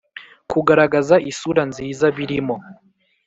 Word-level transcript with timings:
Kugaragaza 0.51 1.15
isura 1.31 1.61
nziza 1.71 2.05
birimo 2.17 2.55